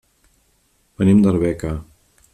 [1.03, 1.75] Venim d'Arbeca.